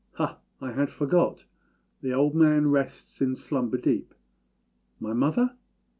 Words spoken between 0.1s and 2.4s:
Ha! I had forgot The old